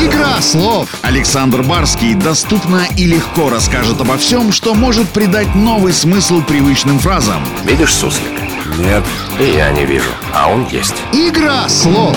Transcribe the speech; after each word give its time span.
Игра 0.00 0.40
слов! 0.40 0.88
Александр 1.02 1.62
Барский 1.62 2.14
доступно 2.14 2.86
и 2.96 3.04
легко 3.04 3.50
расскажет 3.50 4.00
обо 4.00 4.16
всем, 4.16 4.52
что 4.52 4.74
может 4.74 5.08
придать 5.08 5.54
новый 5.54 5.92
смысл 5.92 6.42
привычным 6.42 6.98
фразам. 6.98 7.42
Видишь 7.64 7.94
суслика? 7.94 8.42
Нет. 8.78 9.04
И 9.40 9.56
я 9.56 9.70
не 9.70 9.84
вижу, 9.84 10.10
а 10.32 10.48
он 10.50 10.66
есть. 10.70 10.94
Игра 11.12 11.68
слов! 11.68 12.16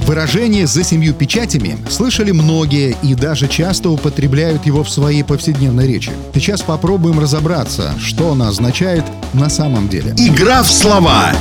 Выражение 0.00 0.66
«за 0.66 0.82
семью 0.82 1.14
печатями» 1.14 1.78
слышали 1.88 2.32
многие 2.32 2.96
и 3.02 3.14
даже 3.14 3.46
часто 3.46 3.90
употребляют 3.90 4.66
его 4.66 4.82
в 4.82 4.90
своей 4.90 5.22
повседневной 5.22 5.86
речи. 5.86 6.10
Сейчас 6.34 6.62
попробуем 6.62 7.20
разобраться, 7.20 7.94
что 8.00 8.32
оно 8.32 8.48
означает 8.48 9.04
на 9.34 9.48
самом 9.48 9.88
деле. 9.88 10.12
Игра 10.16 10.64
в 10.64 10.70
слова! 10.70 11.32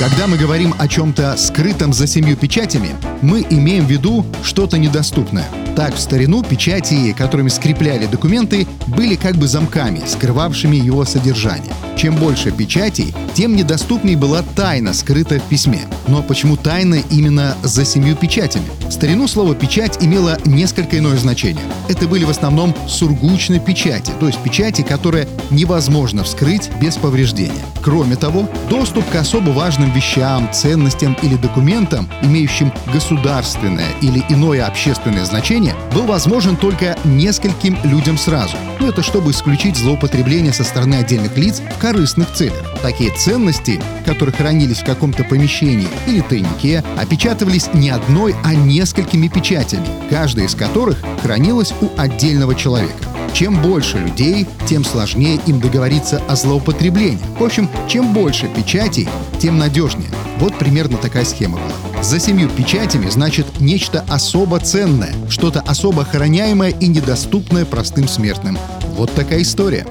Когда 0.00 0.26
мы 0.26 0.36
говорим 0.36 0.74
о 0.76 0.88
чем-то 0.88 1.36
скрытом 1.36 1.92
за 1.92 2.08
семью 2.08 2.36
печатями, 2.36 2.96
мы 3.22 3.46
имеем 3.48 3.86
в 3.86 3.90
виду 3.90 4.26
что-то 4.42 4.76
недоступное. 4.76 5.48
Так, 5.76 5.96
в 5.96 5.98
старину 5.98 6.42
печати, 6.42 7.12
которыми 7.18 7.48
скрепляли 7.48 8.06
документы, 8.06 8.66
были 8.86 9.16
как 9.16 9.34
бы 9.34 9.48
замками, 9.48 10.02
скрывавшими 10.06 10.76
его 10.76 11.04
содержание. 11.04 11.72
Чем 11.96 12.16
больше 12.16 12.50
печатей, 12.50 13.14
тем 13.34 13.56
недоступней 13.56 14.14
была 14.14 14.42
тайна, 14.54 14.92
скрытая 14.92 15.40
в 15.40 15.44
письме. 15.44 15.80
Но 16.06 16.22
почему 16.22 16.56
тайна 16.56 16.96
именно 17.10 17.56
за 17.62 17.84
семью 17.84 18.14
печатями? 18.14 18.66
В 18.88 18.92
старину 18.92 19.26
слово 19.26 19.54
«печать» 19.54 19.98
имело 20.00 20.38
несколько 20.44 20.98
иное 20.98 21.16
значение. 21.16 21.64
Это 21.88 22.06
были 22.06 22.24
в 22.24 22.30
основном 22.30 22.74
сургучные 22.86 23.58
печати, 23.60 24.12
то 24.20 24.26
есть 24.26 24.38
печати, 24.40 24.82
которые 24.82 25.26
невозможно 25.50 26.22
вскрыть 26.22 26.70
без 26.80 26.96
повреждения. 26.96 27.64
Кроме 27.82 28.16
того, 28.16 28.48
доступ 28.68 29.08
к 29.10 29.16
особо 29.16 29.50
важным 29.50 29.90
вещам, 29.92 30.52
ценностям 30.52 31.16
или 31.22 31.36
документам, 31.36 32.08
имеющим 32.22 32.72
государственное 32.92 33.88
или 34.02 34.22
иное 34.28 34.66
общественное 34.66 35.24
значение, 35.24 35.63
был 35.94 36.02
возможен 36.02 36.56
только 36.56 36.96
нескольким 37.04 37.78
людям 37.84 38.18
сразу. 38.18 38.56
Ну, 38.80 38.88
это 38.88 39.02
чтобы 39.02 39.30
исключить 39.30 39.76
злоупотребление 39.76 40.52
со 40.52 40.64
стороны 40.64 40.96
отдельных 40.96 41.36
лиц 41.38 41.62
в 41.76 41.78
корыстных 41.78 42.32
целях. 42.32 42.62
Такие 42.82 43.10
ценности, 43.10 43.80
которые 44.04 44.34
хранились 44.34 44.80
в 44.80 44.84
каком-то 44.84 45.24
помещении 45.24 45.88
или 46.06 46.20
тайнике, 46.20 46.82
опечатывались 46.98 47.72
не 47.72 47.90
одной, 47.90 48.34
а 48.44 48.54
несколькими 48.54 49.28
печатями, 49.28 49.86
каждая 50.10 50.46
из 50.46 50.54
которых 50.54 50.98
хранилась 51.22 51.72
у 51.80 51.88
отдельного 51.96 52.54
человека. 52.54 53.14
Чем 53.32 53.60
больше 53.60 53.98
людей, 53.98 54.46
тем 54.66 54.84
сложнее 54.84 55.40
им 55.46 55.60
договориться 55.60 56.22
о 56.28 56.36
злоупотреблении. 56.36 57.18
В 57.38 57.42
общем, 57.42 57.68
чем 57.88 58.12
больше 58.12 58.48
печатей, 58.48 59.08
тем 59.40 59.58
надежнее. 59.58 60.08
Вот 60.38 60.56
примерно 60.56 60.98
такая 60.98 61.24
схема 61.24 61.58
была. 61.58 61.83
За 62.04 62.20
семью 62.20 62.50
печатями 62.50 63.08
значит 63.08 63.46
нечто 63.60 64.04
особо 64.10 64.60
ценное, 64.60 65.14
что-то 65.30 65.60
особо 65.62 66.02
охраняемое 66.02 66.68
и 66.68 66.86
недоступное 66.86 67.64
простым 67.64 68.08
смертным. 68.08 68.58
Вот 68.94 69.10
такая 69.14 69.40
история. 69.40 69.86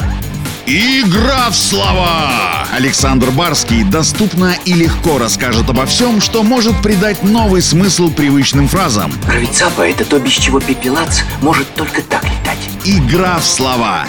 Игра 0.67 1.49
в 1.49 1.55
слова! 1.55 2.67
Александр 2.71 3.31
Барский 3.31 3.83
доступно 3.83 4.53
и 4.63 4.73
легко 4.73 5.17
расскажет 5.17 5.67
обо 5.71 5.87
всем, 5.87 6.21
что 6.21 6.43
может 6.43 6.79
придать 6.83 7.23
новый 7.23 7.63
смысл 7.63 8.11
привычным 8.11 8.67
фразам. 8.67 9.11
Равицапа— 9.27 9.81
это 9.89 10.05
то, 10.05 10.19
без 10.19 10.33
чего 10.33 10.59
пепелац 10.59 11.21
может 11.41 11.67
только 11.73 12.03
так 12.03 12.23
летать. 12.25 12.59
Игра 12.85 13.39
в 13.39 13.43
слова! 13.43 14.05